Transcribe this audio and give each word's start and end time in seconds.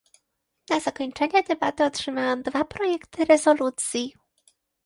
Na 0.69 0.79
zakończenie 0.79 1.43
debaty 1.43 1.83
otrzymałam 1.83 2.43
dwa 2.43 2.65
projekty 2.65 3.25
rezolucji 3.25 4.13